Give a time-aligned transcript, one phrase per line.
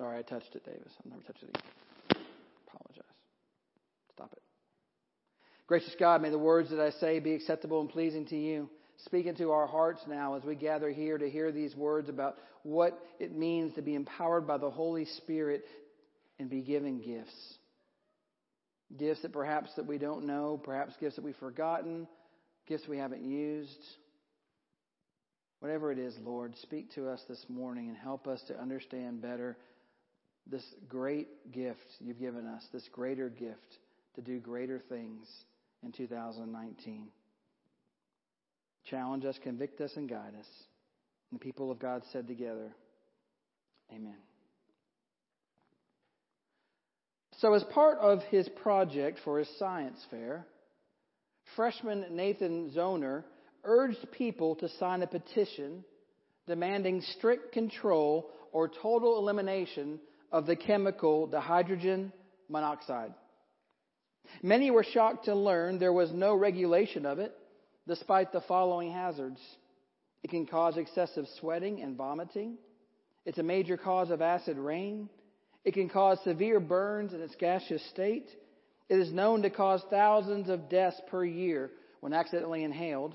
[0.00, 0.92] Sorry, I touched it, Davis.
[1.04, 2.22] I'll never touch it again.
[2.66, 3.04] Apologize.
[4.14, 4.42] Stop it.
[5.66, 8.70] Gracious God, may the words that I say be acceptable and pleasing to you.
[9.04, 12.98] Speak into our hearts now as we gather here to hear these words about what
[13.18, 15.64] it means to be empowered by the Holy Spirit
[16.38, 17.58] and be given gifts.
[18.96, 22.08] Gifts that perhaps that we don't know, perhaps gifts that we've forgotten,
[22.66, 23.84] gifts we haven't used.
[25.58, 29.58] Whatever it is, Lord, speak to us this morning and help us to understand better
[30.50, 33.78] this great gift you've given us, this greater gift
[34.16, 35.26] to do greater things
[35.82, 37.08] in 2019.
[38.86, 40.46] Challenge us, convict us, and guide us.
[41.30, 42.74] And the people of God said together,
[43.92, 44.16] Amen.
[47.38, 50.46] So, as part of his project for his science fair,
[51.56, 53.24] freshman Nathan Zohner
[53.64, 55.84] urged people to sign a petition
[56.46, 60.00] demanding strict control or total elimination
[60.32, 62.12] of the chemical dihydrogen
[62.48, 63.14] monoxide.
[64.42, 67.36] Many were shocked to learn there was no regulation of it,
[67.88, 69.40] despite the following hazards.
[70.22, 72.58] It can cause excessive sweating and vomiting.
[73.24, 75.08] It's a major cause of acid rain.
[75.64, 78.28] It can cause severe burns in its gaseous state.
[78.88, 83.14] It is known to cause thousands of deaths per year when accidentally inhaled.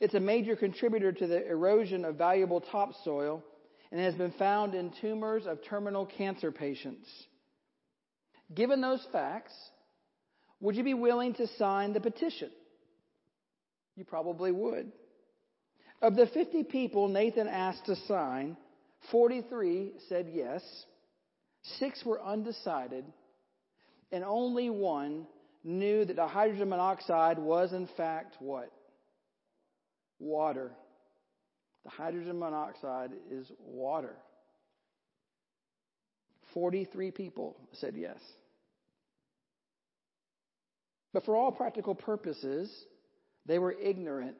[0.00, 3.42] It's a major contributor to the erosion of valuable topsoil
[3.90, 7.08] and has been found in tumors of terminal cancer patients.
[8.54, 9.52] Given those facts,
[10.60, 12.50] would you be willing to sign the petition?
[13.96, 14.92] You probably would.
[16.00, 18.56] Of the 50 people Nathan asked to sign,
[19.10, 20.62] 43 said yes,
[21.78, 23.04] six were undecided,
[24.12, 25.26] and only one
[25.64, 28.70] knew that dihydrogen monoxide was in fact what?
[30.18, 30.72] Water.
[31.88, 34.16] Dihydrogen monoxide is water.
[36.54, 38.18] 43 people said yes.
[41.12, 42.70] But for all practical purposes,
[43.46, 44.36] they were ignorant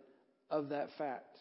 [0.50, 1.37] of that fact.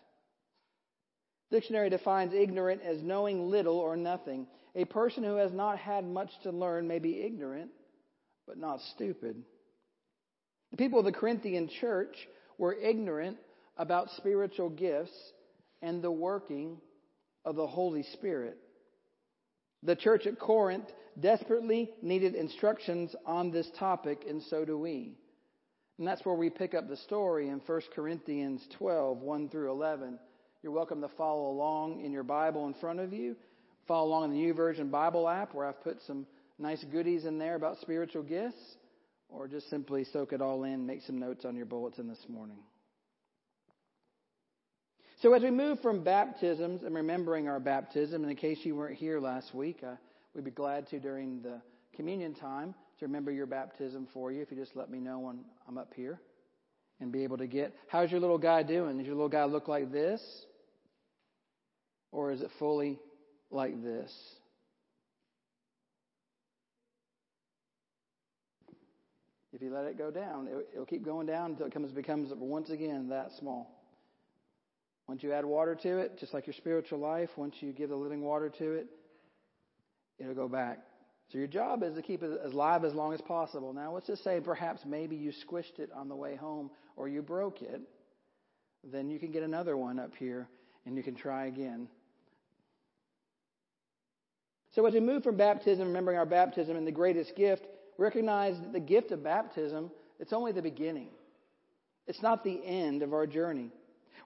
[1.52, 4.48] Dictionary defines ignorant as knowing little or nothing.
[4.76, 7.72] A person who has not had much to learn may be ignorant,
[8.46, 9.42] but not stupid.
[10.72, 12.16] The people of the Corinthian church
[12.58, 13.38] were ignorant
[13.78, 15.14] about spiritual gifts
[15.82, 16.78] and the working
[17.46, 18.58] of the Holy Spirit.
[19.84, 20.90] The church at Corinth
[21.20, 25.18] desperately needed instructions on this topic, and so do we.
[25.98, 30.20] And that's where we pick up the story in 1 Corinthians 12, 1 through 11.
[30.62, 33.36] You're welcome to follow along in your Bible in front of you.
[33.88, 36.28] Follow along in the YouVersion Bible app where I've put some
[36.60, 38.76] nice goodies in there about spiritual gifts,
[39.30, 42.60] or just simply soak it all in, make some notes on your bulletin this morning.
[45.20, 48.96] So, as we move from baptisms and remembering our baptism, and in case you weren't
[48.96, 49.96] here last week, uh,
[50.36, 51.60] we'd be glad to during the
[51.96, 55.40] communion time to remember your baptism for you if you just let me know when
[55.68, 56.22] I'm up here
[57.00, 57.74] and be able to get.
[57.88, 58.98] How's your little guy doing?
[58.98, 60.22] Does your little guy look like this?
[62.12, 63.00] Or is it fully
[63.50, 64.14] like this?
[69.52, 72.70] If you let it go down, it'll keep going down until it comes, becomes once
[72.70, 73.77] again that small.
[75.08, 77.96] Once you add water to it, just like your spiritual life, once you give the
[77.96, 78.88] living water to it,
[80.20, 80.80] it'll go back
[81.32, 83.74] so your job is to keep it as live as long as possible.
[83.74, 87.22] Now, let's just say perhaps maybe you squished it on the way home or you
[87.22, 87.82] broke it.
[88.84, 90.48] Then you can get another one up here
[90.86, 91.90] and you can try again.
[94.74, 97.66] So as we move from baptism, remembering our baptism and the greatest gift,
[97.98, 101.10] recognize that the gift of baptism, it's only the beginning.
[102.06, 103.72] It's not the end of our journey.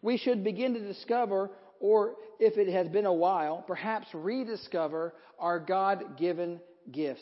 [0.01, 5.59] We should begin to discover, or if it has been a while, perhaps rediscover our
[5.59, 6.59] God given
[6.91, 7.21] gifts,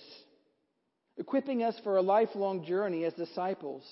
[1.18, 3.84] equipping us for a lifelong journey as disciples.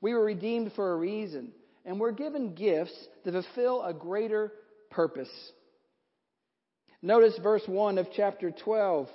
[0.00, 1.52] We were redeemed for a reason,
[1.84, 4.52] and we're given gifts to fulfill a greater
[4.90, 5.30] purpose.
[7.02, 9.08] Notice verse 1 of chapter 12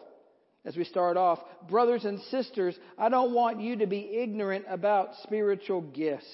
[0.66, 1.40] as we start off.
[1.68, 6.26] Brothers and sisters, I don't want you to be ignorant about spiritual gifts.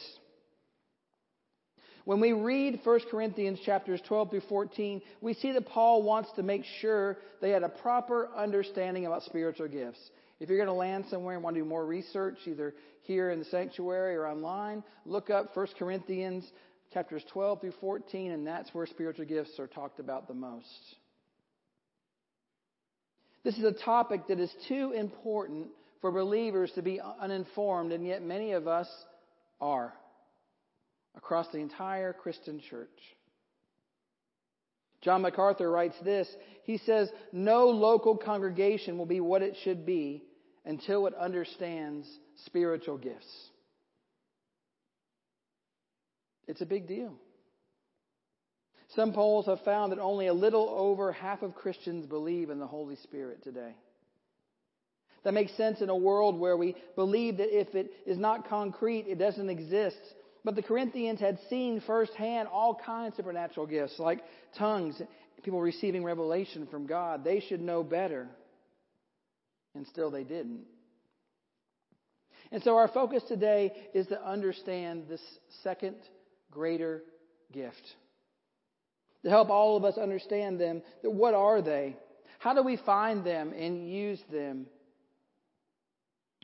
[2.06, 6.44] When we read 1 Corinthians chapters 12 through 14, we see that Paul wants to
[6.44, 10.00] make sure they had a proper understanding about spiritual gifts.
[10.40, 13.40] If you're going to land somewhere and want to do more research, either here in
[13.40, 16.46] the sanctuary or online, look up 1 Corinthians
[16.94, 20.96] chapters 12 through 14, and that's where spiritual gifts are talked about the most.
[23.44, 25.70] This is a topic that is too important
[26.02, 28.88] for believers to be uninformed, and yet many of us
[29.60, 29.94] are
[31.16, 32.90] across the entire Christian church.
[35.02, 36.28] John MacArthur writes this.
[36.64, 40.24] He says, No local congregation will be what it should be
[40.66, 42.08] until it understands
[42.46, 43.50] spiritual gifts.
[46.48, 47.14] It's a big deal.
[48.96, 52.68] Some polls have found that only a little over half of Christians believe in the
[52.68, 53.76] Holy Spirit today.
[55.24, 59.06] That makes sense in a world where we believe that if it is not concrete,
[59.08, 59.98] it doesn't exist.
[60.46, 64.24] But the Corinthians had seen firsthand all kinds of supernatural gifts, like
[64.56, 65.02] tongues,
[65.44, 67.24] people receiving revelation from God.
[67.24, 68.28] They should know better.
[69.74, 70.66] And still they didn't.
[72.52, 75.22] And so our focus today is to understand this
[75.64, 75.96] second
[76.52, 77.02] greater
[77.52, 77.82] gift.
[79.24, 81.98] To help all of us understand them, that what are they?
[82.38, 84.68] How do we find them and use them?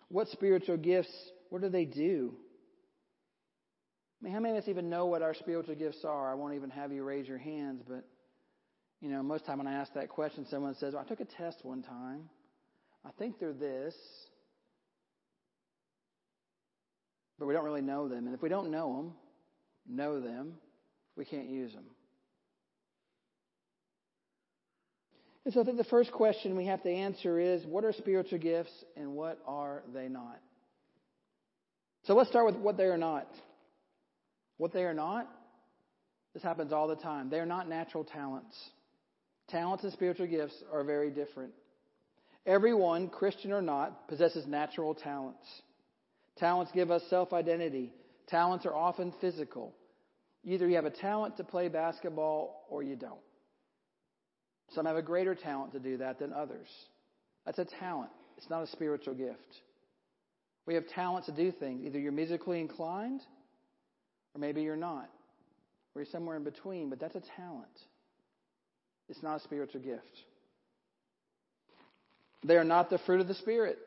[0.10, 1.14] What spiritual gifts,
[1.52, 2.34] what do they do?
[4.22, 6.32] I mean, how many of us even know what our spiritual gifts are?
[6.32, 8.06] I won't even have you raise your hands, but
[9.02, 11.26] you know, most time when I ask that question, someone says, well, "I took a
[11.26, 12.30] test one time.
[13.04, 13.96] I think they're this."
[17.40, 18.28] But we don't really know them.
[18.28, 19.14] And if we don't know them,
[19.88, 20.54] know them,
[21.16, 21.86] we can't use them.
[25.44, 28.38] And so I think the first question we have to answer is what are spiritual
[28.38, 30.40] gifts and what are they not?
[32.04, 33.28] So let's start with what they are not.
[34.62, 35.28] What they are not,
[36.36, 37.32] this happens all the time.
[37.32, 38.56] They are not natural talents.
[39.50, 41.54] Talents and spiritual gifts are very different.
[42.46, 45.48] Everyone, Christian or not, possesses natural talents.
[46.38, 47.92] Talents give us self identity.
[48.28, 49.74] Talents are often physical.
[50.44, 53.18] Either you have a talent to play basketball or you don't.
[54.76, 56.68] Some have a greater talent to do that than others.
[57.48, 58.12] That's a talent.
[58.38, 59.40] It's not a spiritual gift.
[60.68, 61.84] We have talents to do things.
[61.84, 63.22] Either you're musically inclined
[64.34, 65.10] or maybe you're not.
[65.94, 67.68] Or you're somewhere in between, but that's a talent.
[69.10, 70.24] It's not a spiritual gift.
[72.44, 73.78] They are not the fruit of the Spirit.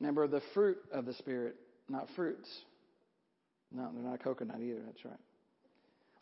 [0.00, 1.56] Remember, the fruit of the Spirit,
[1.88, 2.48] not fruits.
[3.72, 4.80] No, they're not a coconut either.
[4.84, 5.18] That's right.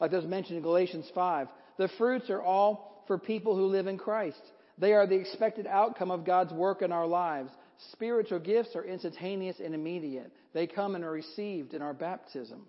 [0.00, 1.48] Like those mentioned in Galatians 5.
[1.78, 4.40] The fruits are all for people who live in Christ.
[4.78, 7.50] They are the expected outcome of God's work in our lives.
[7.92, 10.32] Spiritual gifts are instantaneous and immediate.
[10.54, 12.66] They come and are received in our baptism.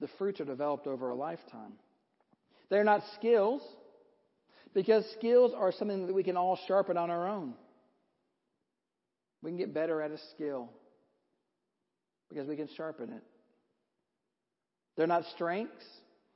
[0.00, 1.72] The fruits are developed over a lifetime.
[2.70, 3.62] They're not skills,
[4.74, 7.54] because skills are something that we can all sharpen on our own.
[9.42, 10.70] We can get better at a skill
[12.28, 13.22] because we can sharpen it.
[14.96, 15.84] They're not strengths,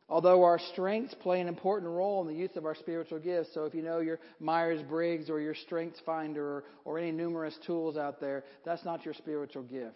[0.09, 3.51] although our strengths play an important role in the use of our spiritual gifts.
[3.55, 7.57] So if you know your Myers Briggs or your Strengths Finder or, or any numerous
[7.67, 9.95] tools out there, that's not your spiritual gift.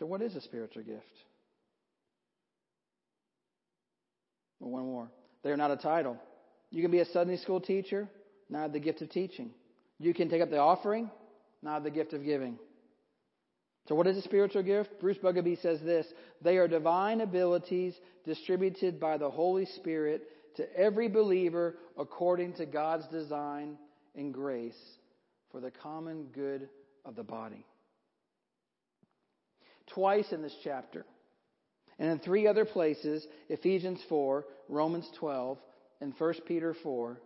[0.00, 1.04] So, what is a spiritual gift?
[4.58, 5.10] Well, one more.
[5.44, 6.16] They are not a title.
[6.70, 8.08] You can be a Sunday school teacher,
[8.48, 9.50] not the gift of teaching.
[9.98, 11.10] You can take up the offering,
[11.62, 12.58] not the gift of giving.
[13.88, 14.98] So, what is a spiritual gift?
[15.00, 16.06] Bruce Bugbee says this
[16.40, 17.94] They are divine abilities
[18.24, 20.22] distributed by the Holy Spirit
[20.56, 23.76] to every believer according to God's design
[24.16, 24.80] and grace
[25.52, 26.70] for the common good
[27.04, 27.66] of the body.
[29.94, 31.04] Twice in this chapter,
[31.98, 35.58] and in three other places Ephesians 4, Romans 12,
[36.00, 37.20] and 1 Peter 4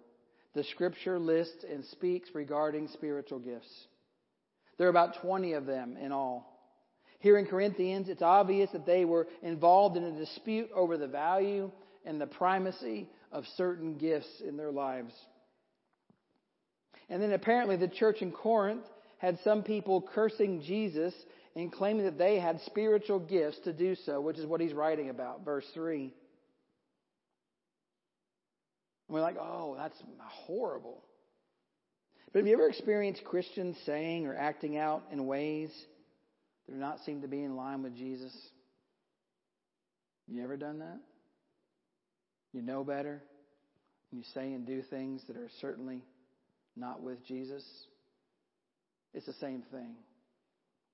[0.55, 3.69] the scripture lists and speaks regarding spiritual gifts.
[4.79, 6.51] There are about 20 of them in all.
[7.19, 11.71] Here in Corinthians, it's obvious that they were involved in a dispute over the value
[12.05, 15.13] and the primacy of certain gifts in their lives.
[17.09, 18.85] And then apparently the church in Corinth
[19.19, 21.15] had some people cursing Jesus
[21.57, 25.09] and claiming that they had spiritual gifts to do so, which is what he's writing
[25.11, 26.03] about, verse 3.
[26.03, 26.13] And
[29.09, 31.03] we're like, oh, that's horrible.
[32.33, 35.71] But have you ever experienced Christians saying or acting out in ways
[36.67, 38.33] that do not seem to be in line with Jesus?
[40.27, 40.99] You ever done that?
[42.53, 43.23] You know better,
[44.11, 46.03] and you say and do things that are certainly
[46.77, 47.63] not with Jesus?
[49.13, 49.95] It's the same thing.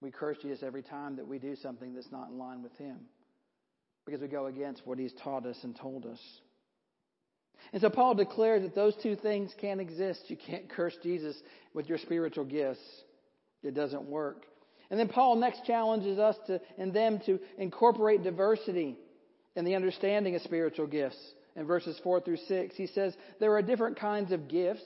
[0.00, 2.98] We curse Jesus every time that we do something that's not in line with Him
[4.06, 6.20] because we go against what He's taught us and told us.
[7.72, 10.24] And so Paul declares that those two things can't exist.
[10.28, 11.36] You can't curse Jesus
[11.74, 12.80] with your spiritual gifts.
[13.62, 14.46] It doesn't work.
[14.90, 18.96] And then Paul next challenges us to, and them to incorporate diversity
[19.54, 21.18] in the understanding of spiritual gifts.
[21.56, 24.84] In verses 4 through 6, he says, There are different kinds of gifts,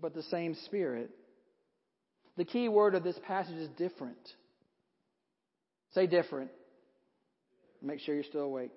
[0.00, 1.10] but the same Spirit.
[2.36, 4.16] The key word of this passage is different.
[5.94, 6.50] Say different.
[7.82, 8.70] Make sure you're still awake.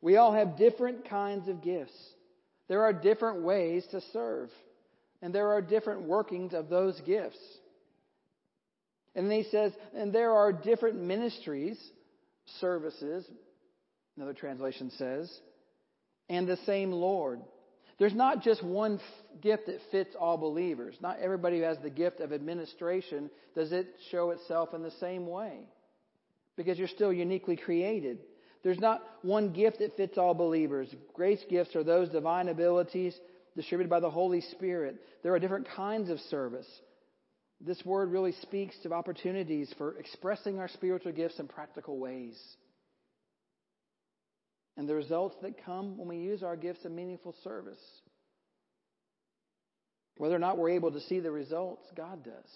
[0.00, 1.96] We all have different kinds of gifts.
[2.68, 4.50] There are different ways to serve,
[5.22, 7.38] and there are different workings of those gifts.
[9.14, 11.78] And then he says, and there are different ministries,
[12.60, 13.24] services,
[14.16, 15.32] another translation says,
[16.28, 17.40] and the same Lord.
[17.98, 19.00] There's not just one
[19.40, 20.96] gift that fits all believers.
[21.00, 25.26] Not everybody who has the gift of administration does it show itself in the same
[25.26, 25.60] way.
[26.56, 28.18] Because you're still uniquely created.
[28.62, 30.94] There's not one gift that fits all believers.
[31.14, 33.18] Grace gifts are those divine abilities
[33.54, 34.96] distributed by the Holy Spirit.
[35.22, 36.66] There are different kinds of service.
[37.60, 42.38] This word really speaks to opportunities for expressing our spiritual gifts in practical ways.
[44.76, 47.80] And the results that come when we use our gifts in meaningful service.
[50.18, 52.50] Whether or not we're able to see the results, God does.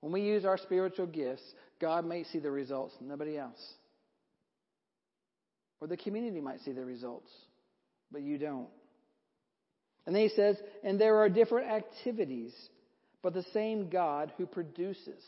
[0.00, 1.42] When we use our spiritual gifts,
[1.80, 3.60] God may see the results, nobody else.
[5.80, 7.30] Or the community might see the results,
[8.10, 8.68] but you don't.
[10.06, 12.52] And then he says, and there are different activities
[13.22, 15.22] but the same God who produces,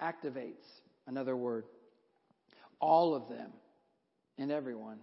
[0.00, 0.64] activates,
[1.06, 1.64] another word,
[2.78, 3.50] all of them
[4.40, 4.98] and everyone.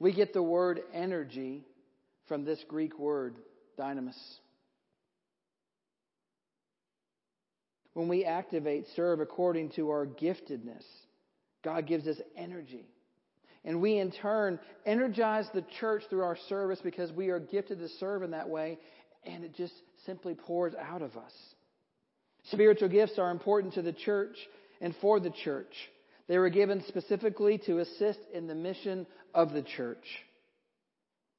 [0.00, 1.64] We get the word energy
[2.26, 3.36] from this Greek word,
[3.78, 4.18] dynamis.
[7.94, 10.84] When we activate, serve according to our giftedness,
[11.64, 12.86] God gives us energy.
[13.64, 17.88] And we in turn energize the church through our service because we are gifted to
[18.00, 18.78] serve in that way
[19.24, 19.74] and it just
[20.06, 21.32] simply pours out of us.
[22.50, 24.36] Spiritual gifts are important to the church
[24.80, 25.74] and for the church.
[26.28, 30.04] They were given specifically to assist in the mission of the church.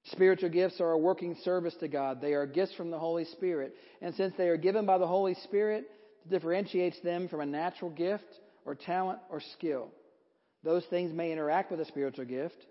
[0.06, 2.22] Spiritual gifts are a working service to God.
[2.22, 3.76] They are gifts from the Holy Spirit.
[4.02, 5.86] And since they are given by the Holy Spirit,
[6.26, 8.26] it differentiates them from a natural gift
[8.66, 9.90] or talent or skill.
[10.64, 12.66] Those things may interact with a spiritual gift,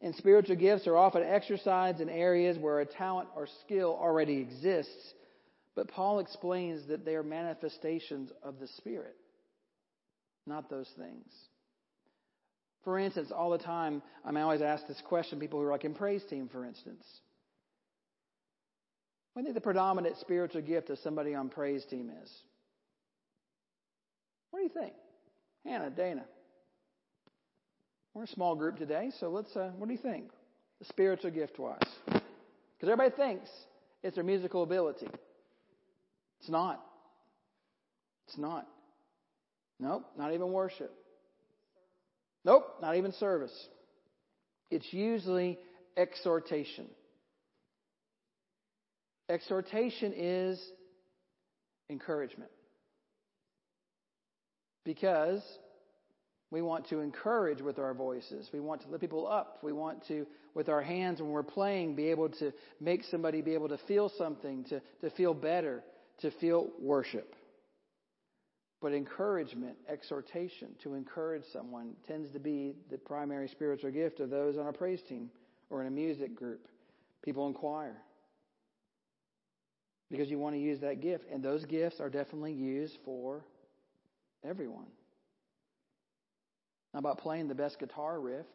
[0.00, 5.14] and spiritual gifts are often exercised in areas where a talent or skill already exists.
[5.74, 9.16] But Paul explains that they are manifestations of the Spirit,
[10.46, 11.32] not those things.
[12.84, 15.94] For instance, all the time, I'm always asked this question, people who are like in
[15.94, 17.04] praise team, for instance.
[19.32, 22.30] What do you think the predominant spiritual gift of somebody on praise team is?
[24.50, 24.92] What do you think?
[25.64, 26.24] Hannah, Dana.
[28.14, 30.24] We're a small group today, so let's, uh, what do you think?
[30.80, 31.78] The spiritual gift wise.
[32.04, 32.22] Because
[32.82, 33.48] everybody thinks
[34.02, 35.08] it's their musical ability.
[36.40, 36.84] It's not.
[38.26, 38.66] It's not.
[39.78, 40.92] Nope, not even worship.
[42.44, 43.52] Nope, not even service.
[44.70, 45.58] It's usually
[45.96, 46.86] exhortation.
[49.28, 50.60] Exhortation is
[51.88, 52.50] encouragement.
[54.84, 55.42] Because
[56.50, 58.50] we want to encourage with our voices.
[58.52, 59.58] We want to lift people up.
[59.62, 63.54] We want to, with our hands when we're playing, be able to make somebody be
[63.54, 65.82] able to feel something, to, to feel better,
[66.20, 67.34] to feel worship.
[68.82, 74.58] But encouragement, exhortation, to encourage someone tends to be the primary spiritual gift of those
[74.58, 75.30] on a praise team
[75.70, 76.66] or in a music group,
[77.24, 77.96] people in choir.
[80.10, 81.24] Because you want to use that gift.
[81.32, 83.44] And those gifts are definitely used for
[84.44, 84.88] everyone.
[86.92, 88.46] How about playing the best guitar riff,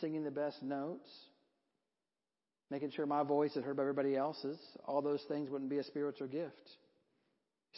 [0.00, 1.10] singing the best notes,
[2.70, 4.58] making sure my voice is heard by everybody else's?
[4.86, 6.70] All those things wouldn't be a spiritual gift.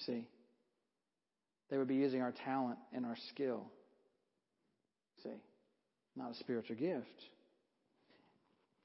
[0.07, 0.29] See,
[1.73, 3.64] they would be using our talent and our skill.
[5.23, 5.31] See,
[6.14, 7.07] not a spiritual gift.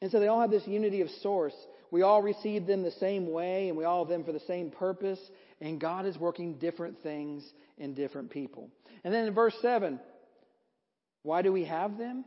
[0.01, 1.53] And so they all have this unity of source.
[1.91, 4.71] We all receive them the same way, and we all have them for the same
[4.71, 5.19] purpose.
[5.59, 7.43] And God is working different things
[7.77, 8.69] in different people.
[9.03, 9.99] And then in verse 7,
[11.23, 12.23] why do we have them?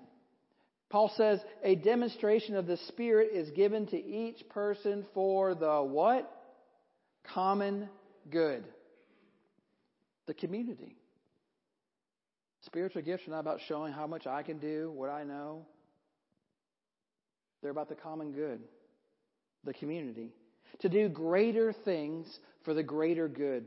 [0.91, 6.31] Paul says a demonstration of the Spirit is given to each person for the what?
[7.33, 7.89] Common
[8.31, 8.63] good.
[10.31, 10.95] The community.
[12.65, 15.67] Spiritual gifts are not about showing how much I can do, what I know.
[17.61, 18.61] They're about the common good,
[19.65, 20.31] the community.
[20.83, 22.29] To do greater things
[22.65, 23.67] for the greater good.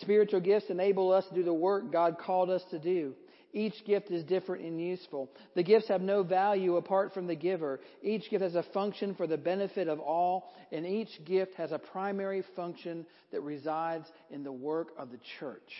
[0.00, 3.14] Spiritual gifts enable us to do the work God called us to do.
[3.56, 5.30] Each gift is different and useful.
[5.54, 7.80] The gifts have no value apart from the giver.
[8.02, 11.78] Each gift has a function for the benefit of all, and each gift has a
[11.78, 15.72] primary function that resides in the work of the church.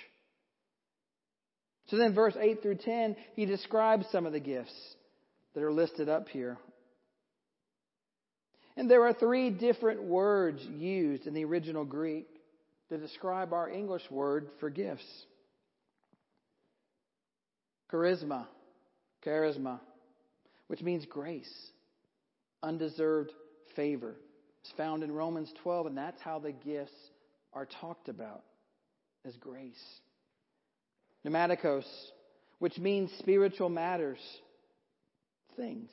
[1.88, 4.74] So then, verse 8 through 10, he describes some of the gifts
[5.54, 6.56] that are listed up here.
[8.78, 12.26] And there are three different words used in the original Greek
[12.88, 15.26] to describe our English word for gifts
[17.92, 18.46] charisma,
[19.24, 19.80] charisma,
[20.68, 21.52] which means grace,
[22.62, 23.32] undeserved
[23.74, 24.14] favor.
[24.62, 26.92] It's found in Romans 12, and that's how the gifts
[27.52, 28.42] are talked about
[29.24, 29.74] as grace.
[31.24, 31.86] Pneumatikos,
[32.58, 34.18] which means spiritual matters,
[35.56, 35.90] things,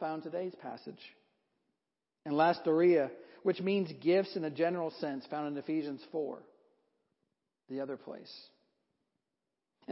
[0.00, 1.00] found today's passage.
[2.24, 3.10] And lastoria,
[3.42, 6.38] which means gifts in a general sense, found in Ephesians 4,
[7.68, 8.32] the other place.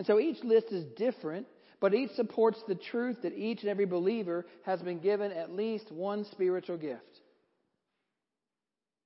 [0.01, 1.47] And so each list is different,
[1.79, 5.93] but each supports the truth that each and every believer has been given at least
[5.93, 7.21] one spiritual gift.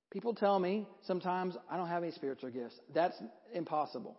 [0.09, 2.79] People tell me sometimes I don't have any spiritual gifts.
[2.93, 3.21] That's
[3.53, 4.15] impossible.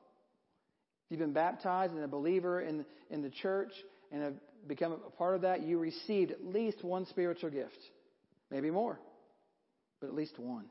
[1.06, 3.72] If you've been baptized and a believer in, in the church
[4.12, 4.34] and have
[4.68, 7.78] become a part of that, you received at least one spiritual gift.
[8.50, 9.00] Maybe more,
[10.02, 10.66] but at least one.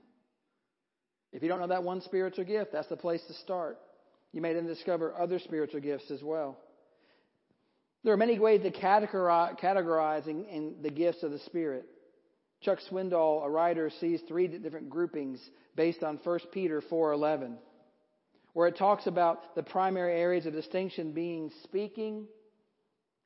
[1.34, 3.80] If you don't know that one spiritual gift, that's the place to start.
[4.32, 6.58] You may then discover other spiritual gifts as well.
[8.04, 11.86] There are many ways to categorize, categorizing in the gifts of the Spirit.
[12.62, 15.40] Chuck Swindoll, a writer, sees three different groupings
[15.76, 17.58] based on 1 Peter 4:11,
[18.54, 22.28] where it talks about the primary areas of distinction being speaking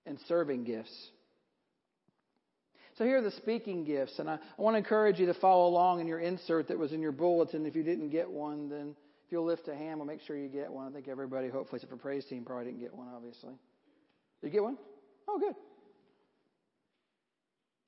[0.05, 1.11] and serving gifts.
[2.97, 5.67] So here are the speaking gifts, and I, I want to encourage you to follow
[5.67, 7.65] along in your insert that was in your bulletin.
[7.65, 8.95] If you didn't get one, then
[9.29, 10.87] if you'll lift a hand, we'll make sure you get one.
[10.87, 13.53] I think everybody, hopefully, except for praise team, probably didn't get one, obviously.
[14.41, 14.75] Did you get one?
[15.27, 15.53] Oh, good.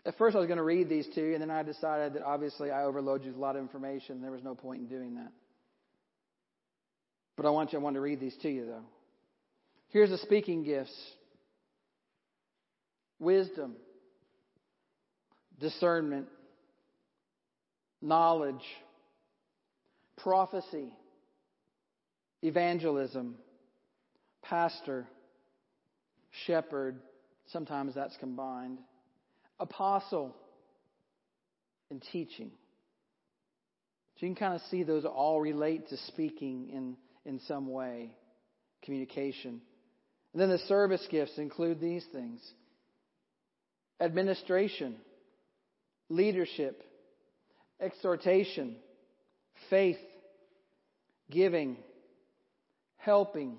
[0.05, 2.21] At first, I was going to read these to you, and then I decided that
[2.21, 4.21] obviously I overloaded you with a lot of information.
[4.21, 5.31] There was no point in doing that.
[7.37, 8.85] But I want you, I want to read these to you, though.
[9.89, 10.95] Here's the speaking gifts
[13.17, 13.77] wisdom,
[15.59, 16.27] discernment,
[17.99, 18.61] knowledge,
[20.17, 20.93] prophecy,
[22.41, 23.35] evangelism,
[24.41, 25.07] pastor,
[26.45, 26.99] shepherd,
[27.51, 28.79] sometimes that's combined,
[29.59, 30.35] apostle,
[31.89, 32.51] and teaching.
[34.17, 38.15] So you can kind of see those all relate to speaking in, in some way,
[38.83, 39.61] communication.
[40.33, 42.41] And then the service gifts include these things
[43.99, 44.95] administration,
[46.09, 46.81] leadership,
[47.79, 48.75] exhortation,
[49.69, 49.99] faith,
[51.29, 51.77] giving,
[53.01, 53.57] helping,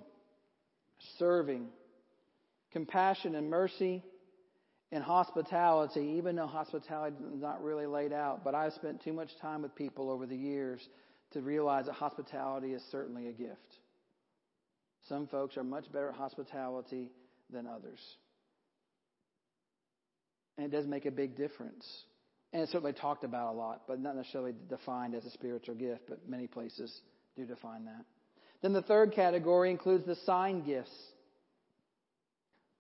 [1.19, 1.69] serving
[2.73, 4.03] compassion and mercy,
[4.91, 8.45] and hospitality, even though hospitality is not really laid out.
[8.45, 10.81] But I've spent too much time with people over the years
[11.33, 13.59] to realize that hospitality is certainly a gift.
[15.09, 17.11] Some folks are much better at hospitality
[17.51, 17.99] than others.
[20.59, 21.87] And it does make a big difference.
[22.53, 26.03] And it's certainly talked about a lot, but not necessarily defined as a spiritual gift,
[26.07, 27.01] but many places
[27.35, 28.05] do define that.
[28.63, 30.95] Then the third category includes the sign gifts.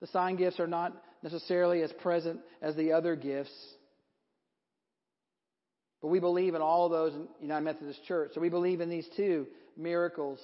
[0.00, 0.92] The sign gifts are not
[1.22, 3.52] necessarily as present as the other gifts.
[6.00, 8.32] But we believe in all those in United Methodist Church.
[8.34, 10.40] So we believe in these two miracles,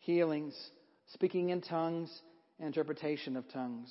[0.00, 0.54] healings,
[1.12, 2.10] speaking in tongues,
[2.58, 3.90] interpretation of tongues.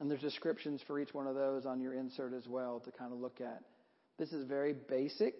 [0.00, 3.12] And there's descriptions for each one of those on your insert as well to kind
[3.12, 3.62] of look at.
[4.18, 5.34] This is very basic.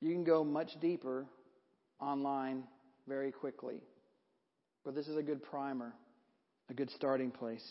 [0.00, 1.26] You can go much deeper
[2.00, 2.64] online
[3.06, 3.80] very quickly.
[4.84, 5.92] But this is a good primer
[6.70, 7.66] a good starting place.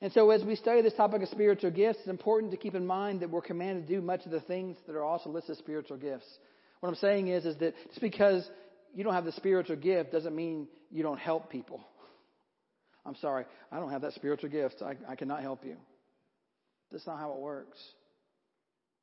[0.00, 2.86] And so, as we study this topic of spiritual gifts, it's important to keep in
[2.86, 5.58] mind that we're commanded to do much of the things that are also listed as
[5.58, 6.26] spiritual gifts.
[6.80, 8.48] What I'm saying is, is that just because
[8.94, 11.80] you don't have the spiritual gift doesn't mean you don't help people.
[13.06, 14.82] I'm sorry, I don't have that spiritual gift.
[14.82, 15.76] I, I cannot help you.
[16.90, 17.78] That's not how it works.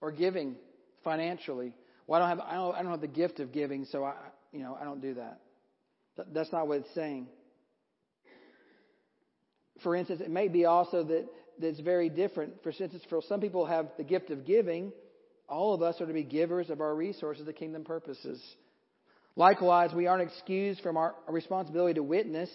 [0.01, 0.55] Or giving
[1.03, 1.73] financially.
[2.07, 4.13] Well, I don't have I don't, I don't have the gift of giving, so I
[4.51, 5.39] you know I don't do that.
[6.17, 7.27] that that's not what it's saying
[9.83, 11.27] for instance, it may be also that,
[11.59, 12.61] that it's very different.
[12.63, 14.91] For instance, for some people have the gift of giving.
[15.47, 18.41] All of us are to be givers of our resources to kingdom purposes.
[19.35, 22.49] Likewise, we aren't excused from our responsibility to witness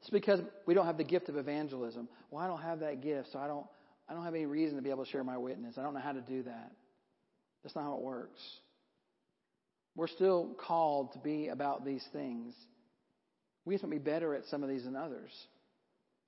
[0.00, 2.08] just because we don't have the gift of evangelism.
[2.30, 3.66] Well, I don't have that gift, so I don't,
[4.08, 5.76] I don't have any reason to be able to share my witness.
[5.78, 6.72] I don't know how to do that.
[7.62, 8.40] That's not how it works.
[9.96, 12.54] We're still called to be about these things.
[13.64, 15.32] We just might be better at some of these than others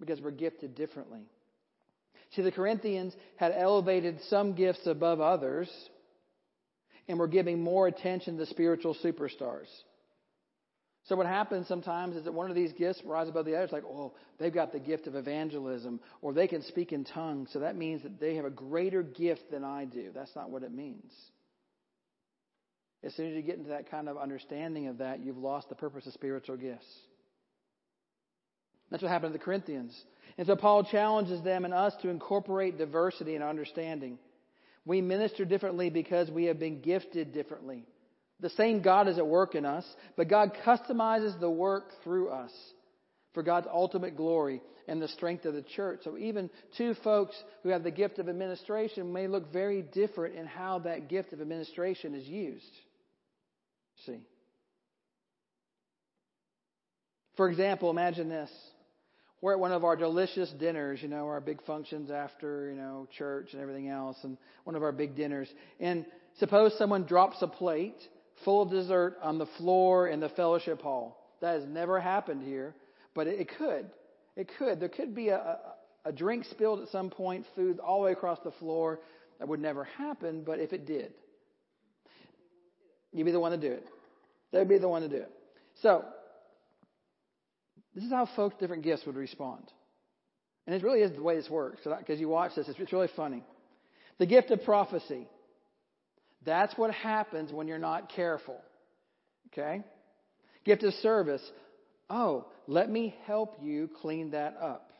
[0.01, 1.21] because we're gifted differently.
[2.35, 5.71] See, the Corinthians had elevated some gifts above others
[7.09, 9.69] and were giving more attention to spiritual superstars.
[11.05, 13.85] So what happens sometimes is that one of these gifts rises above the others, like,
[13.85, 17.77] oh, they've got the gift of evangelism, or they can speak in tongues, so that
[17.77, 20.11] means that they have a greater gift than I do.
[20.15, 21.13] That's not what it means.
[23.05, 25.75] As soon as you get into that kind of understanding of that, you've lost the
[25.75, 26.87] purpose of spiritual gifts.
[28.91, 29.97] That's what happened to the Corinthians.
[30.37, 34.19] And so Paul challenges them and us to incorporate diversity and understanding.
[34.85, 37.85] We minister differently because we have been gifted differently.
[38.41, 39.85] The same God is at work in us,
[40.17, 42.53] but God customizes the work through us
[43.35, 46.01] for God's ultimate glory and the strength of the church.
[46.05, 50.47] So even two folks who have the gift of administration may look very different in
[50.47, 52.73] how that gift of administration is used.
[54.07, 54.21] See?
[57.37, 58.51] For example, imagine this.
[59.41, 63.07] We're at one of our delicious dinners, you know, our big functions after, you know,
[63.17, 65.49] church and everything else, and one of our big dinners.
[65.79, 66.05] And
[66.41, 67.97] suppose someone drops a plate
[68.45, 71.17] full of dessert on the floor in the fellowship hall.
[71.41, 72.75] That has never happened here,
[73.15, 73.89] but it, could.
[74.35, 74.81] It could.
[74.81, 75.59] There could be a, a,
[76.07, 78.99] a drink spilled at some point, food all the way across the floor.
[79.39, 81.13] That would never happen, but if it did,
[83.13, 83.87] you'd be the one to do it.
[84.53, 85.31] They'd be the one to do it.
[85.83, 86.05] So,
[87.95, 89.65] this is how folks different gifts would respond.
[90.67, 91.81] And it really is the way this works.
[91.99, 93.43] Because you watch this, it's really funny.
[94.19, 95.27] The gift of prophecy.
[96.45, 98.61] That's what happens when you're not careful.
[99.53, 99.83] Okay?
[100.65, 101.43] Gift of service.
[102.11, 104.91] Oh, let me help you clean that up.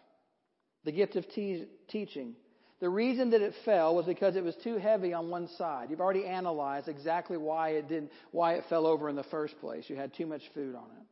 [0.85, 2.35] The gift of te- teaching.
[2.81, 5.91] The reason that it fell was because it was too heavy on one side.
[5.91, 9.85] You've already analyzed exactly why it didn't, why it fell over in the first place.
[9.89, 11.07] You had too much food on it.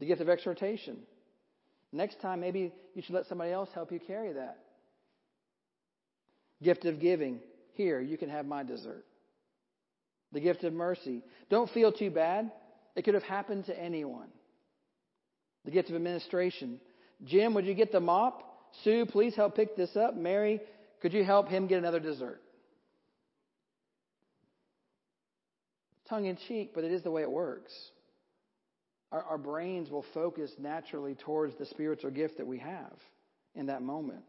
[0.00, 0.98] The gift of exhortation.
[1.92, 4.58] Next time, maybe you should let somebody else help you carry that.
[6.60, 7.38] Gift of giving.
[7.74, 9.04] Here, you can have my dessert.
[10.32, 11.22] The gift of mercy.
[11.50, 12.50] Don't feel too bad.
[12.96, 14.28] It could have happened to anyone.
[15.64, 16.80] The gift of administration.
[17.24, 18.42] Jim, would you get the mop?
[18.82, 20.16] Sue, please help pick this up.
[20.16, 20.60] Mary,
[21.00, 22.40] could you help him get another dessert?
[26.08, 27.72] Tongue in cheek, but it is the way it works
[29.14, 32.92] our, our brains will focus naturally towards the spiritual gift that we have
[33.54, 34.24] in that moment.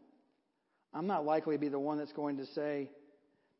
[0.94, 2.88] I'm not likely to be the one that's going to say,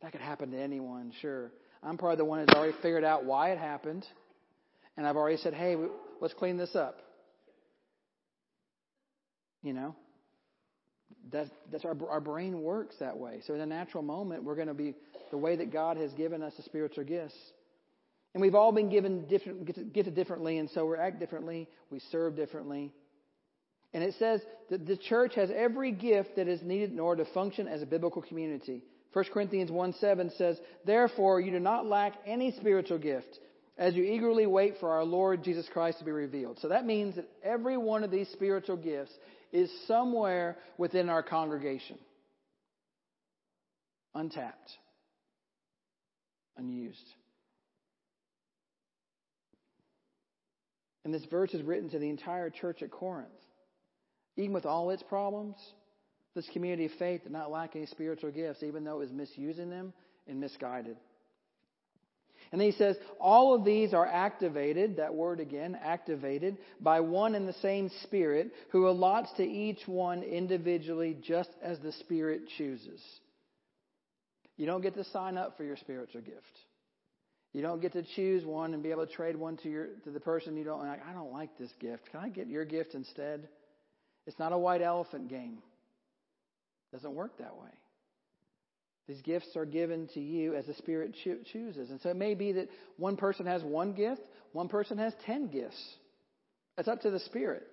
[0.03, 1.51] that could happen to anyone, sure.
[1.83, 4.07] I'm probably the one that's already figured out why it happened,
[4.97, 5.77] and I've already said, hey,
[6.21, 7.01] let's clean this up.
[9.63, 9.97] You know?
[11.33, 13.41] That's, that's our, our brain works that way.
[13.47, 14.95] So in a natural moment, we're going to be
[15.31, 17.35] the way that God has given us the spiritual gifts.
[18.35, 22.37] And we've all been given different, gifted differently, and so we act differently, we serve
[22.37, 22.93] differently.
[23.95, 27.33] And it says that the church has every gift that is needed in order to
[27.33, 28.83] function as a biblical community.
[29.15, 33.39] 1 Corinthians 1 7 says, Therefore, you do not lack any spiritual gift
[33.79, 36.59] as you eagerly wait for our Lord Jesus Christ to be revealed.
[36.61, 39.13] So that means that every one of these spiritual gifts
[39.57, 41.99] is somewhere within our congregation,
[44.15, 44.71] untapped,
[46.59, 47.09] unused.
[51.07, 53.31] And this verse is written to the entire church at Corinth.
[54.37, 55.57] Even with all its problems,
[56.35, 59.71] this community of faith did not lack any spiritual gifts, even though it was misusing
[59.71, 59.95] them
[60.27, 60.99] and misguided.
[62.53, 67.35] And then he says, all of these are activated, that word again, activated, by one
[67.35, 73.03] and the same Spirit, who allots to each one individually just as the Spirit chooses.
[74.57, 76.45] You don't get to sign up for your spiritual gift.
[77.53, 80.11] You don't get to choose one and be able to trade one to your to
[80.11, 81.01] the person you don't like.
[81.09, 82.11] I don't like this gift.
[82.11, 83.49] Can I get your gift instead?
[84.27, 85.59] It's not a white elephant game.
[86.93, 87.71] It doesn't work that way.
[89.09, 91.91] These gifts are given to you as the Spirit cho- chooses.
[91.91, 95.47] And so it may be that one person has one gift, one person has ten
[95.49, 95.81] gifts.
[96.77, 97.67] It's up to the Spirit.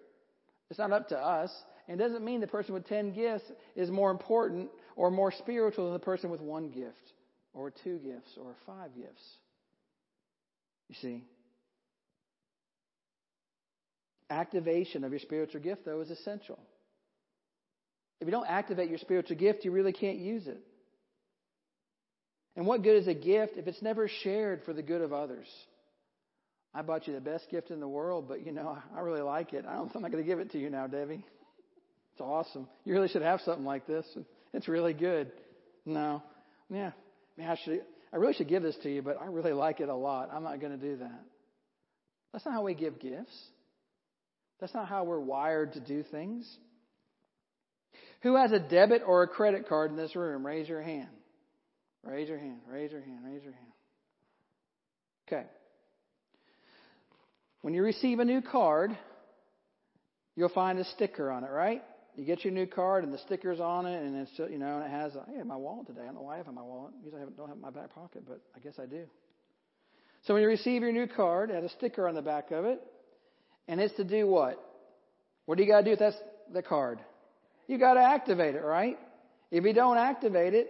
[0.70, 1.52] It's not up to us.
[1.88, 5.86] And it doesn't mean the person with ten gifts is more important or more spiritual
[5.86, 7.14] than the person with one gift
[7.54, 9.24] or two gifts or five gifts.
[10.90, 11.24] You see?
[14.30, 16.60] Activation of your spiritual gift, though, is essential.
[18.22, 20.62] If you don't activate your spiritual gift, you really can't use it.
[22.56, 25.48] And what good is a gift if it's never shared for the good of others?
[26.74, 29.54] I bought you the best gift in the world, but you know, I really like
[29.54, 29.66] it.
[29.68, 31.26] I don't, I'm not going to give it to you now, Debbie.
[32.14, 32.68] It's awesome.
[32.84, 34.06] You really should have something like this.
[34.54, 35.32] It's really good.
[35.86, 36.22] No.
[36.70, 36.92] Yeah.
[37.40, 39.96] I should, I really should give this to you, but I really like it a
[39.96, 40.30] lot.
[40.32, 41.22] I'm not going to do that.
[42.32, 43.36] That's not how we give gifts.
[44.60, 46.48] That's not how we're wired to do things.
[48.22, 50.46] Who has a debit or a credit card in this room?
[50.46, 51.10] Raise your hand.
[52.04, 52.60] Raise your hand.
[52.68, 53.20] Raise your hand.
[53.24, 53.72] Raise your hand.
[55.28, 55.46] Okay.
[57.62, 58.98] When you receive a new card,
[60.36, 61.82] you'll find a sticker on it, right?
[62.16, 64.86] you get your new card and the stickers on it, and it's you know, and
[64.86, 66.02] it has I have my wallet today.
[66.02, 66.94] I don't know why I have my wallet.
[67.04, 69.06] Usually I don't have it in my back pocket, but I guess I do.
[70.26, 72.66] So when you receive your new card, it has a sticker on the back of
[72.66, 72.80] it,
[73.68, 74.64] and it's to do what?
[75.46, 76.14] What do you got to do with that,
[76.54, 77.00] the card?
[77.68, 78.98] You got to activate it, right?
[79.52, 80.70] If you don't activate it,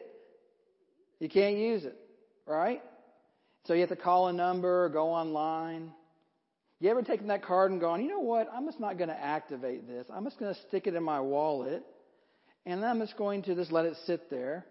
[1.23, 1.95] you can't use it,
[2.45, 2.81] right?
[3.65, 5.93] So you have to call a number or go online.
[6.81, 8.51] You ever taken that card and gone, you know what?
[8.53, 10.05] I'm just not going to activate this.
[10.13, 11.81] I'm just going to stick it in my wallet,
[12.65, 14.65] and I'm just going to just let it sit there.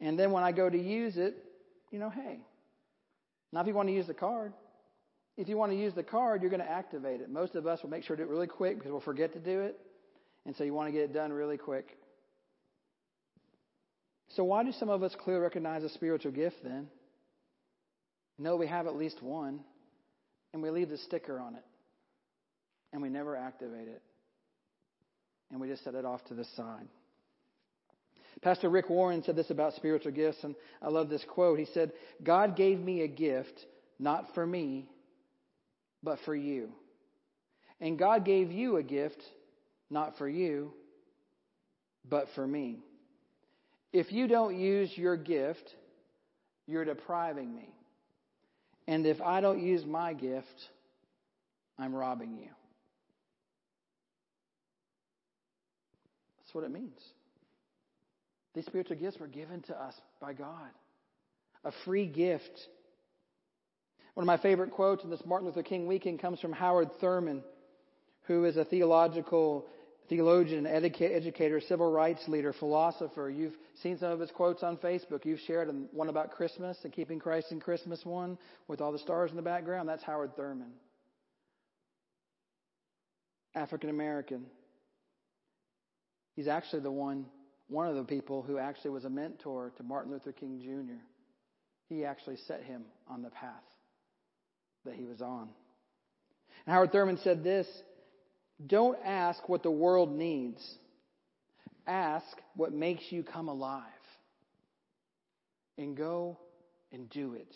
[0.00, 1.34] And then when I go to use it,
[1.90, 2.38] you know, hey.
[3.52, 4.52] Now, if you want to use the card,
[5.36, 7.28] if you want to use the card, you're going to activate it.
[7.28, 9.40] Most of us will make sure to do it really quick because we'll forget to
[9.40, 9.76] do it.
[10.46, 11.98] And so you want to get it done really quick.
[14.36, 16.88] So, why do some of us clearly recognize a spiritual gift then?
[18.38, 19.60] Know we have at least one,
[20.52, 21.64] and we leave the sticker on it,
[22.92, 24.02] and we never activate it,
[25.50, 26.86] and we just set it off to the side.
[28.42, 31.58] Pastor Rick Warren said this about spiritual gifts, and I love this quote.
[31.58, 33.66] He said, God gave me a gift,
[33.98, 34.88] not for me,
[36.02, 36.70] but for you.
[37.80, 39.20] And God gave you a gift,
[39.90, 40.72] not for you,
[42.08, 42.78] but for me.
[43.92, 45.74] If you don't use your gift,
[46.66, 47.74] you're depriving me.
[48.86, 50.46] And if I don't use my gift,
[51.78, 52.48] I'm robbing you.
[56.38, 56.98] That's what it means.
[58.54, 60.70] These spiritual gifts were given to us by God.
[61.64, 62.68] A free gift.
[64.14, 67.42] One of my favorite quotes in this Martin Luther King weekend comes from Howard Thurman,
[68.22, 69.66] who is a theological
[70.08, 73.30] theologian, educator, civil rights leader, philosopher.
[73.30, 75.24] You've seen some of his quotes on Facebook.
[75.24, 79.30] You've shared one about Christmas and keeping Christ in Christmas one with all the stars
[79.30, 79.88] in the background.
[79.88, 80.72] That's Howard Thurman.
[83.54, 84.46] African American.
[86.36, 87.26] He's actually the one,
[87.68, 91.02] one of the people who actually was a mentor to Martin Luther King Jr.
[91.88, 93.52] He actually set him on the path
[94.84, 95.48] that he was on.
[96.66, 97.66] And Howard Thurman said this
[98.66, 100.62] don't ask what the world needs.
[101.86, 103.84] Ask what makes you come alive.
[105.76, 106.38] And go
[106.92, 107.54] and do it.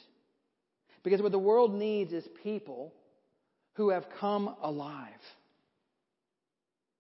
[1.02, 2.94] Because what the world needs is people
[3.74, 5.08] who have come alive.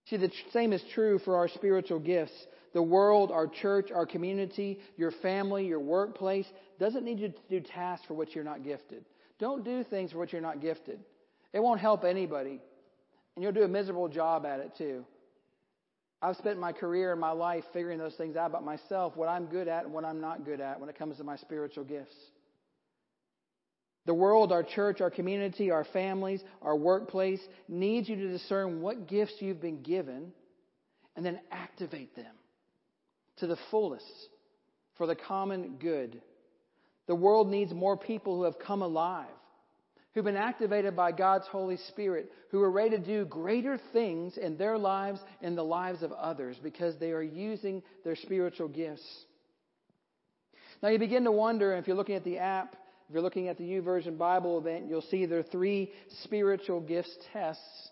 [0.06, 2.32] See, the same is true for our spiritual gifts.
[2.74, 6.46] The world, our church, our community, your family, your workplace
[6.80, 9.04] doesn't need you to do tasks for which you're not gifted.
[9.38, 10.98] Don't do things for which you're not gifted.
[11.52, 12.60] It won't help anybody.
[13.36, 15.04] And you'll do a miserable job at it too.
[16.20, 19.46] I've spent my career and my life figuring those things out about myself, what I'm
[19.46, 22.14] good at and what I'm not good at when it comes to my spiritual gifts.
[24.06, 29.08] The world, our church, our community, our families, our workplace needs you to discern what
[29.08, 30.32] gifts you've been given
[31.16, 32.34] and then activate them
[33.38, 34.04] to the fullest
[34.96, 36.20] for the common good.
[37.06, 39.26] The world needs more people who have come alive
[40.14, 44.56] who've been activated by God's Holy Spirit, who are ready to do greater things in
[44.56, 49.06] their lives and the lives of others because they are using their spiritual gifts.
[50.82, 52.76] Now you begin to wonder, if you're looking at the app,
[53.08, 55.92] if you're looking at the YouVersion Bible event, you'll see there are three
[56.24, 57.90] spiritual gifts tests.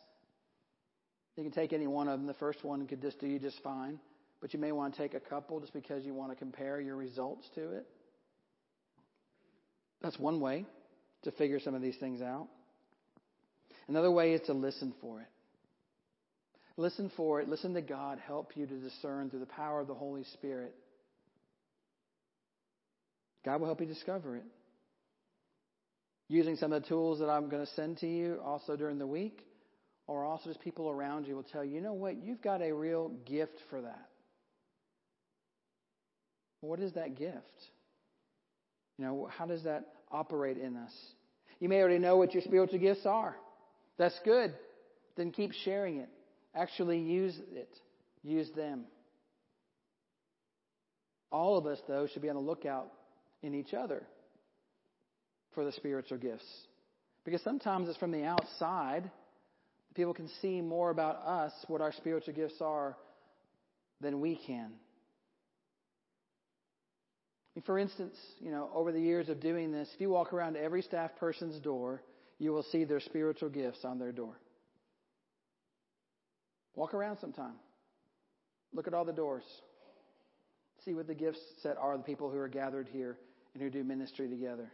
[1.36, 2.26] You can take any one of them.
[2.26, 3.98] The first one could just do you just fine,
[4.42, 6.96] but you may want to take a couple just because you want to compare your
[6.96, 7.86] results to it.
[10.02, 10.66] That's one way
[11.24, 12.48] to figure some of these things out.
[13.88, 15.26] Another way is to listen for it.
[16.76, 17.48] Listen for it.
[17.48, 20.74] Listen to God help you to discern through the power of the Holy Spirit.
[23.44, 24.44] God will help you discover it.
[26.28, 29.06] Using some of the tools that I'm going to send to you also during the
[29.06, 29.44] week,
[30.06, 32.72] or also just people around you will tell you, you know what, you've got a
[32.72, 34.08] real gift for that.
[36.60, 37.36] What is that gift?
[38.98, 40.92] You know, how does that operate in us.
[41.58, 43.36] You may already know what your spiritual gifts are.
[43.98, 44.54] That's good.
[45.16, 46.08] Then keep sharing it.
[46.54, 47.68] Actually use it.
[48.22, 48.84] Use them.
[51.30, 52.90] All of us, though, should be on the lookout
[53.42, 54.02] in each other
[55.54, 56.46] for the spiritual gifts.
[57.24, 59.10] Because sometimes it's from the outside.
[59.94, 62.96] People can see more about us, what our spiritual gifts are,
[64.00, 64.72] than we can.
[67.66, 70.82] For instance, you know, over the years of doing this, if you walk around every
[70.82, 72.02] staff person's door,
[72.38, 74.38] you will see their spiritual gifts on their door.
[76.74, 77.54] Walk around sometime.
[78.72, 79.42] Look at all the doors.
[80.84, 83.18] See what the gifts set are the people who are gathered here
[83.52, 84.70] and who do ministry together.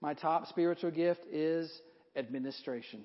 [0.00, 1.70] My top spiritual gift is
[2.16, 3.02] administration.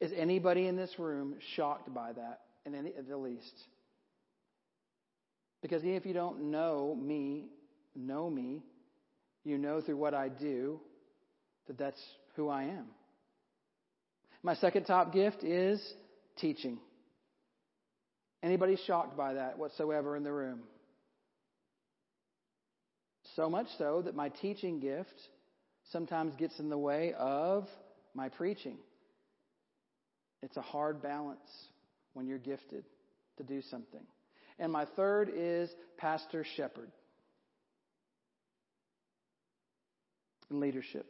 [0.00, 3.54] Is anybody in this room shocked by that, in any, at the least?
[5.62, 7.46] Because even if you don't know me,
[7.94, 8.62] know me,
[9.44, 10.80] you know through what I do
[11.66, 12.00] that that's
[12.36, 12.86] who I am.
[14.42, 15.82] My second top gift is
[16.36, 16.78] teaching.
[18.42, 20.60] Anybody shocked by that whatsoever in the room?
[23.34, 25.14] So much so that my teaching gift
[25.90, 27.66] sometimes gets in the way of
[28.14, 28.76] my preaching.
[30.42, 31.40] It's a hard balance
[32.14, 32.84] when you're gifted
[33.38, 34.04] to do something.
[34.58, 36.90] And my third is pastor shepherd.
[40.50, 41.06] and Leadership.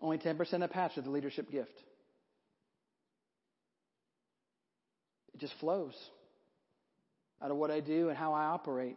[0.00, 1.78] Only 10% of pastor the leadership gift.
[5.34, 5.94] It just flows
[7.42, 8.96] out of what I do and how I operate.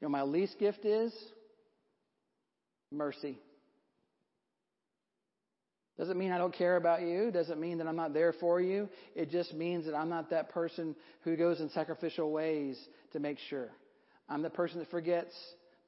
[0.00, 1.12] You know, my least gift is
[2.90, 3.38] mercy.
[5.96, 7.30] Doesn't mean I don't care about you.
[7.30, 8.88] Doesn't mean that I'm not there for you.
[9.14, 12.76] It just means that I'm not that person who goes in sacrificial ways
[13.12, 13.70] to make sure.
[14.28, 15.32] I'm the person that forgets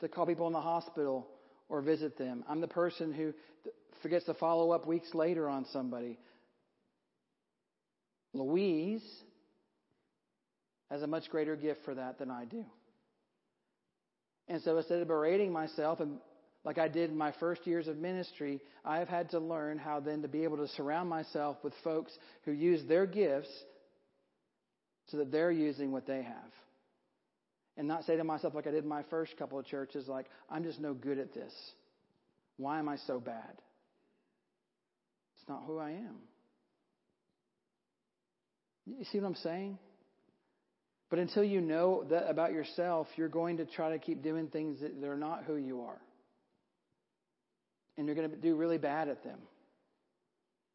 [0.01, 1.27] to call people in the hospital
[1.69, 2.45] or visit them.
[2.49, 3.33] I'm the person who
[4.03, 6.19] forgets to follow up weeks later on somebody.
[8.33, 9.03] Louise
[10.91, 12.65] has a much greater gift for that than I do.
[14.47, 16.19] And so instead of berating myself and
[16.67, 20.01] like I did in my first years of ministry, I have had to learn how
[20.01, 22.13] then to be able to surround myself with folks
[22.45, 23.49] who use their gifts
[25.13, 26.53] so that they're using what they have.
[27.77, 30.27] And not say to myself, like I did in my first couple of churches, like,
[30.51, 31.53] I'm just no good at this.
[32.57, 33.63] Why am I so bad?
[35.37, 36.17] It's not who I am.
[38.87, 39.79] You see what I'm saying?
[41.11, 44.81] But until you know that about yourself, you're going to try to keep doing things
[44.81, 46.01] that are not who you are
[47.97, 49.39] and you're going to do really bad at them.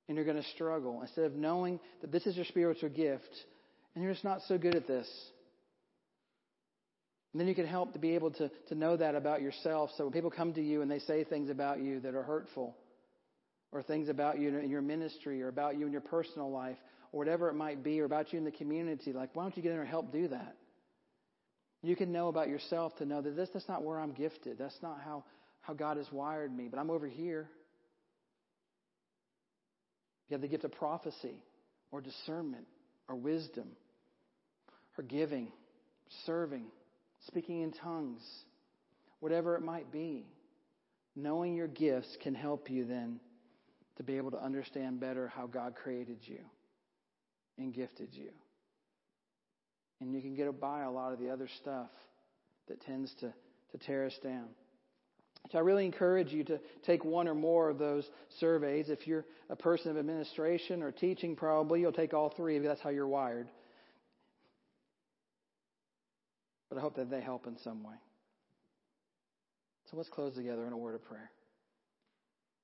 [0.07, 3.29] And you're going to struggle instead of knowing that this is your spiritual gift
[3.93, 5.07] and you're just not so good at this.
[7.31, 9.91] And then you can help to be able to, to know that about yourself.
[9.95, 12.75] So when people come to you and they say things about you that are hurtful,
[13.71, 16.75] or things about you in your ministry, or about you in your personal life,
[17.13, 19.63] or whatever it might be, or about you in the community, like, why don't you
[19.63, 20.57] get in there and help do that?
[21.81, 24.57] You can know about yourself to know that this, that's not where I'm gifted.
[24.57, 25.23] That's not how
[25.61, 27.49] how God has wired me, but I'm over here.
[30.27, 31.43] You have the gift of prophecy
[31.91, 32.65] or discernment
[33.07, 33.67] or wisdom
[34.97, 35.51] or giving,
[36.25, 36.65] serving,
[37.27, 38.21] speaking in tongues,
[39.19, 40.25] whatever it might be.
[41.15, 43.19] Knowing your gifts can help you then
[43.97, 46.39] to be able to understand better how God created you
[47.57, 48.29] and gifted you.
[49.99, 51.89] And you can get by a lot of the other stuff
[52.69, 53.33] that tends to,
[53.71, 54.47] to tear us down.
[55.49, 58.89] So I really encourage you to take one or more of those surveys.
[58.89, 62.63] If you're a person of administration or teaching, probably you'll take all three you.
[62.63, 63.49] That's how you're wired.
[66.69, 67.95] But I hope that they help in some way.
[69.89, 71.29] So let's close together in a word of prayer.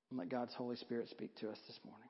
[0.10, 2.08] And let God's Holy Spirit speak to us this morning.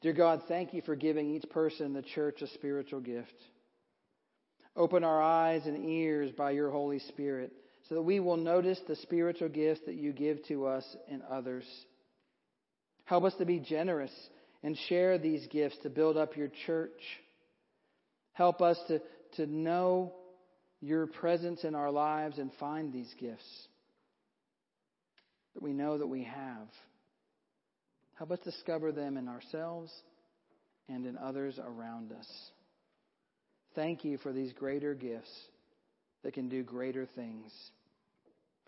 [0.00, 3.34] Dear God, thank you for giving each person in the church a spiritual gift.
[4.76, 7.52] Open our eyes and ears by your Holy Spirit
[7.88, 11.64] so that we will notice the spiritual gifts that you give to us and others.
[13.04, 14.12] Help us to be generous
[14.62, 17.00] and share these gifts to build up your church.
[18.32, 19.00] Help us to,
[19.36, 20.12] to know
[20.80, 23.68] your presence in our lives and find these gifts
[25.54, 26.68] that we know that we have.
[28.14, 29.92] Help us discover them in ourselves
[30.88, 32.26] and in others around us.
[33.74, 35.30] Thank you for these greater gifts
[36.22, 37.52] that can do greater things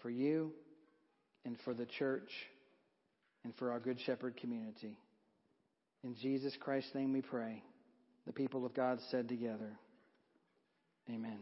[0.03, 0.53] for you
[1.45, 2.31] and for the church
[3.45, 4.99] and for our Good Shepherd community.
[6.03, 7.63] In Jesus Christ's name we pray.
[8.27, 9.79] The people of God said together,
[11.09, 11.39] Amen.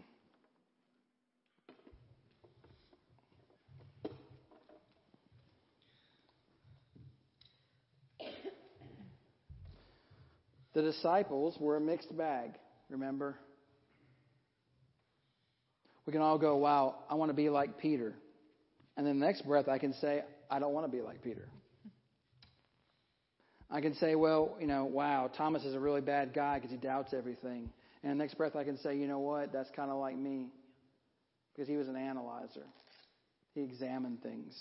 [10.74, 12.50] The disciples were a mixed bag,
[12.90, 13.36] remember?
[16.06, 18.14] We can all go, wow, I want to be like Peter.
[18.96, 21.48] And then the next breath, I can say, I don't want to be like Peter.
[23.70, 26.76] I can say, well, you know, wow, Thomas is a really bad guy because he
[26.76, 27.70] doubts everything.
[28.02, 30.48] And the next breath, I can say, you know what, that's kind of like me
[31.52, 32.66] because he was an analyzer.
[33.54, 34.54] He examined things.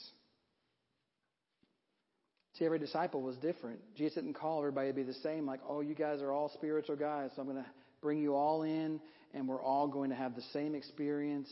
[2.57, 3.80] See, every disciple was different.
[3.95, 6.95] Jesus didn't call everybody to be the same, like, oh, you guys are all spiritual
[6.95, 7.70] guys, so I'm going to
[8.01, 8.99] bring you all in
[9.34, 11.49] and we're all going to have the same experience.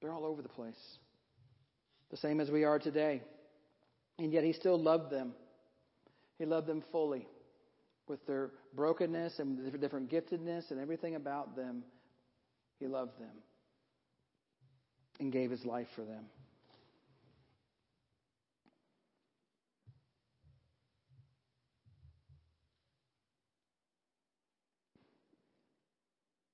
[0.00, 0.74] They're all over the place,
[2.10, 3.22] the same as we are today.
[4.18, 5.34] And yet, He still loved them.
[6.38, 7.26] He loved them fully
[8.08, 11.82] with their brokenness and the different giftedness and everything about them.
[12.78, 13.36] He loved them
[15.18, 16.24] and gave His life for them.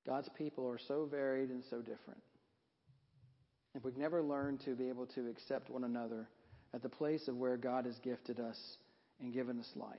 [0.06, 2.20] God's people are so varied and so different.
[3.74, 6.28] If we've never learned to be able to accept one another
[6.74, 8.58] at the place of where God has gifted us
[9.20, 9.98] and given us life,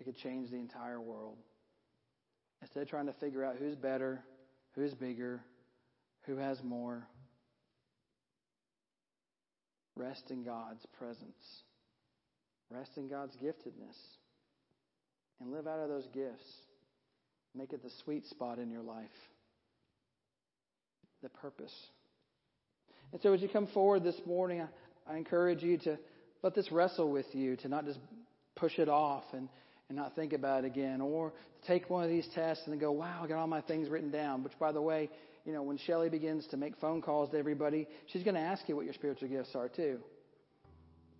[0.00, 1.36] it could change the entire world.
[2.62, 4.22] Instead of trying to figure out who's better,
[4.74, 5.42] who's bigger,
[6.26, 7.06] who has more,
[9.96, 11.62] rest in God's presence,
[12.70, 13.96] rest in God's giftedness,
[15.40, 16.62] and live out of those gifts.
[17.54, 19.10] Make it the sweet spot in your life,
[21.22, 21.74] the purpose.
[23.12, 25.98] And so, as you come forward this morning, I, I encourage you to
[26.42, 27.98] let this wrestle with you, to not just
[28.56, 29.48] push it off and,
[29.88, 31.34] and not think about it again, or
[31.66, 34.42] take one of these tests and go, wow, I got all my things written down.
[34.42, 35.10] Which, by the way,
[35.44, 38.66] you know, when Shelly begins to make phone calls to everybody, she's going to ask
[38.66, 39.98] you what your spiritual gifts are too.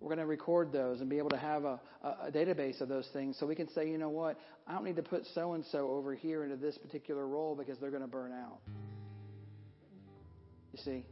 [0.03, 3.07] We're going to record those and be able to have a, a, database of those
[3.13, 4.37] things so we can say, you know what,
[4.67, 7.77] I don't need to put so and so over here into this particular role because
[7.79, 8.59] they're going to burn out.
[10.73, 11.05] You see?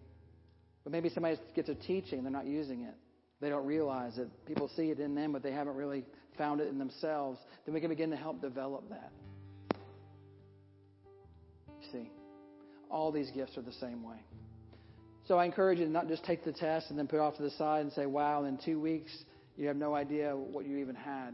[0.83, 2.95] But maybe somebody gets a teaching, they're not using it.
[3.39, 4.27] They don't realize it.
[4.45, 6.03] People see it in them, but they haven't really
[6.37, 7.39] found it in themselves.
[7.65, 9.13] Then we can begin to help develop that.
[11.81, 12.11] You see?
[12.89, 14.17] All these gifts are the same way.
[15.31, 17.37] So I encourage you to not just take the test and then put it off
[17.37, 19.13] to the side and say, wow, in two weeks,
[19.55, 21.33] you have no idea what you even had.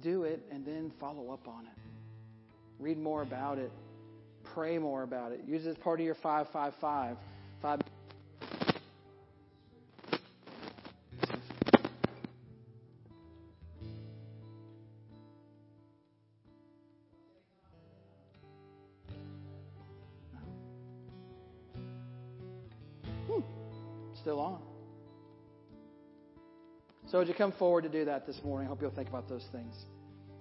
[0.00, 1.72] Do it and then follow up on it.
[2.78, 3.72] Read more about it.
[4.54, 5.40] Pray more about it.
[5.48, 7.16] Use it as part of your 555.
[7.60, 7.80] Five.
[7.80, 7.93] still
[27.14, 29.28] So as you come forward to do that this morning, I hope you'll think about
[29.28, 29.72] those things.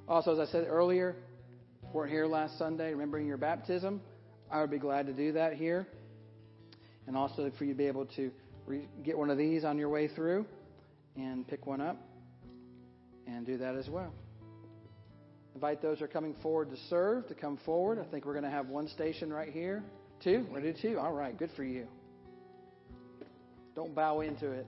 [0.07, 1.15] Also, as I said earlier,
[1.93, 4.01] weren't here last Sunday, remembering your baptism.
[4.49, 5.85] I would be glad to do that here.
[7.05, 8.31] And also for you to be able to
[8.65, 10.47] re- get one of these on your way through
[11.15, 11.95] and pick one up
[13.27, 14.11] and do that as well.
[15.53, 17.99] Invite those who are coming forward to serve to come forward.
[17.99, 19.83] I think we're going to have one station right here.
[20.23, 20.43] Two?
[20.49, 20.99] We're going to do two?
[20.99, 21.85] All right, good for you.
[23.75, 24.65] Don't bow into it.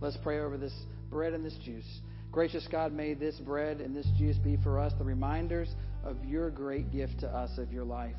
[0.00, 0.74] Let's pray over this
[1.10, 2.00] bread and this juice.
[2.30, 5.68] Gracious God, may this bread and this juice be for us the reminders
[6.04, 8.16] of your great gift to us of your life.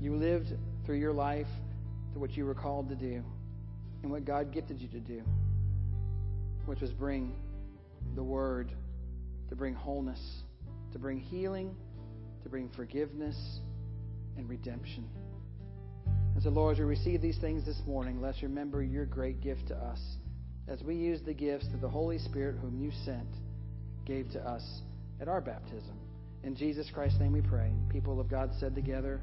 [0.00, 0.48] You lived
[0.84, 1.46] through your life
[2.12, 3.22] to what you were called to do
[4.02, 5.22] and what God gifted you to do,
[6.64, 7.34] which was bring
[8.14, 8.72] the Word
[9.48, 10.42] to bring wholeness,
[10.92, 11.76] to bring healing,
[12.42, 13.36] to bring forgiveness
[14.36, 15.08] and redemption.
[16.34, 19.68] And so, Lord, as we receive these things this morning, let's remember your great gift
[19.68, 20.00] to us
[20.68, 23.28] as we use the gifts that the Holy Spirit, whom you sent,
[24.04, 24.80] gave to us
[25.20, 25.98] at our baptism.
[26.42, 27.70] In Jesus Christ's name we pray.
[27.90, 29.20] People of God said together,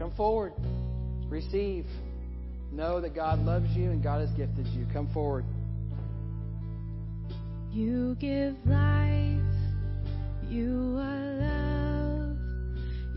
[0.00, 0.54] Come forward.
[1.28, 1.84] Receive.
[2.72, 4.86] Know that God loves you and God has gifted you.
[4.94, 5.44] Come forward.
[7.70, 9.38] You give life,
[10.48, 12.38] you are love,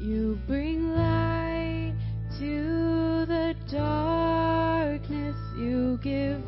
[0.01, 1.95] you bring light
[2.39, 6.43] to the darkness, you give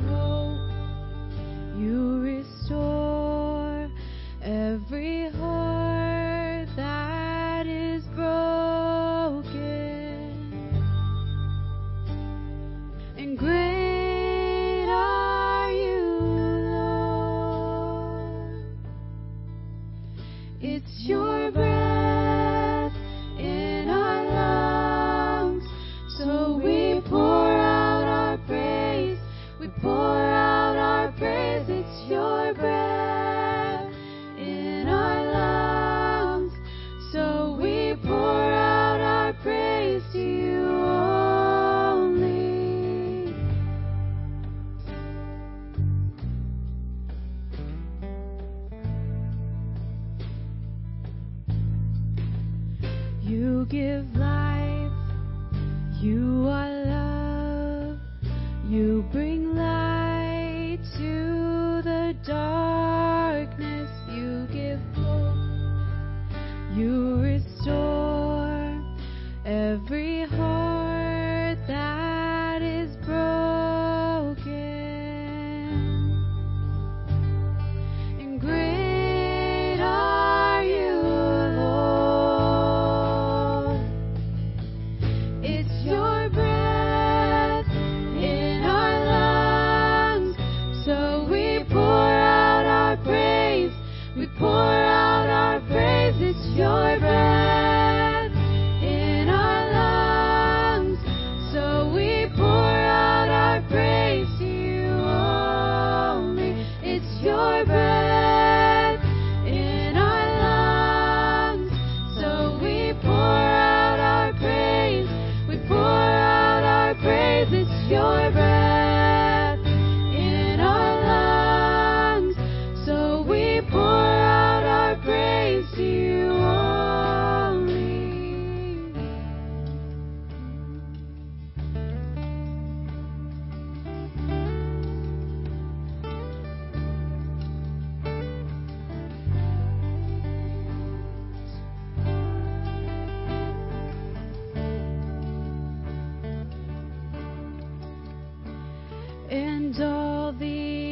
[149.29, 150.84] and all the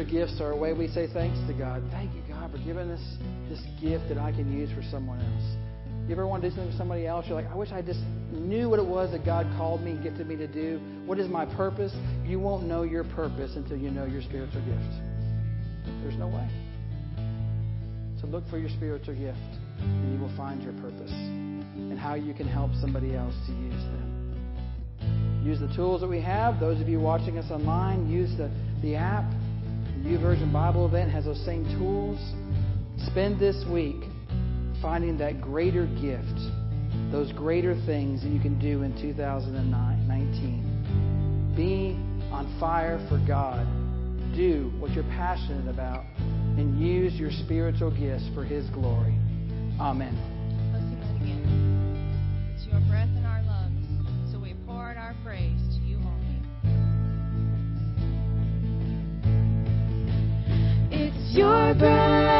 [0.00, 1.82] Spiritual gifts are a way we say thanks to God.
[1.90, 3.02] Thank you, God, for giving us
[3.50, 6.08] this gift that I can use for someone else.
[6.08, 7.26] You ever want to do something for somebody else?
[7.28, 8.00] You're like, I wish I just
[8.32, 10.80] knew what it was that God called me and gifted me to do.
[11.04, 11.92] What is my purpose?
[12.24, 14.90] You won't know your purpose until you know your spiritual gift.
[16.00, 16.48] There's no way.
[18.22, 19.36] So look for your spiritual gift,
[19.80, 23.84] and you will find your purpose and how you can help somebody else to use
[23.84, 25.42] them.
[25.44, 26.58] Use the tools that we have.
[26.58, 29.30] Those of you watching us online, use the, the app.
[30.02, 32.18] The YouVersion Bible event has those same tools.
[33.10, 34.02] Spend this week
[34.80, 36.40] finding that greater gift,
[37.12, 41.52] those greater things that you can do in 2019.
[41.54, 41.98] Be
[42.32, 43.66] on fire for God.
[44.34, 49.18] Do what you're passionate about and use your spiritual gifts for His glory.
[49.78, 50.39] Amen.
[61.40, 62.39] Your breath